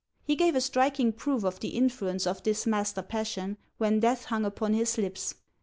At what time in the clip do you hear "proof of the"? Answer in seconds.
1.13-1.77